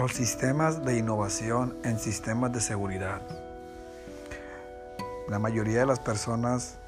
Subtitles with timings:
[0.00, 3.20] Los sistemas de innovación en sistemas de seguridad.
[5.28, 6.78] La mayoría de las personas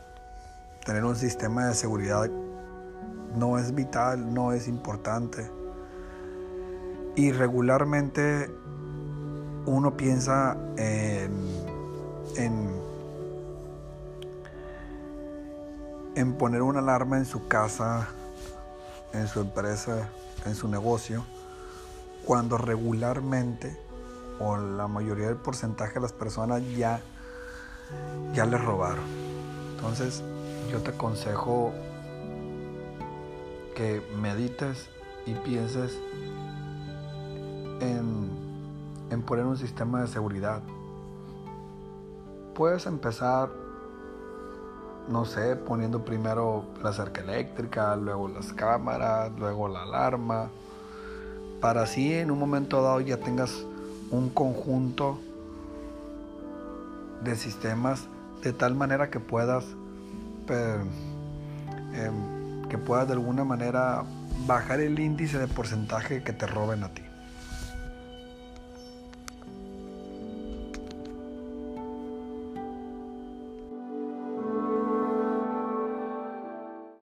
[0.87, 2.30] tener un sistema de seguridad
[3.37, 5.46] no es vital, no es importante.
[7.14, 8.51] Y regularmente
[9.67, 11.33] uno piensa en,
[12.38, 12.67] en,
[16.15, 18.09] en poner una alarma en su casa,
[19.12, 20.08] en su empresa,
[20.46, 21.26] en su negocio
[22.24, 23.76] cuando regularmente
[24.38, 27.00] o la mayoría del porcentaje de las personas ya,
[28.32, 29.04] ya les robaron.
[29.76, 30.22] Entonces
[30.70, 31.72] yo te aconsejo
[33.74, 34.88] que medites
[35.27, 35.98] y pienses
[37.80, 38.30] en,
[39.10, 40.62] en poner un sistema de seguridad.
[42.54, 43.50] Puedes empezar,
[45.08, 50.50] no sé, poniendo primero la cerca eléctrica, luego las cámaras, luego la alarma
[51.62, 53.64] para así en un momento dado ya tengas
[54.10, 55.18] un conjunto
[57.22, 58.08] de sistemas
[58.42, 59.64] de tal manera que puedas
[61.94, 64.02] em, que puedas de alguna manera
[64.44, 67.02] bajar el índice de porcentaje que te roben a ti.